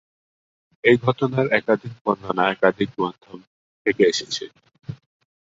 [0.83, 3.39] এই ঘটনার একাধিক বর্ণনা একাধিক মাধ্যম
[3.85, 4.43] থেকে এসেছে।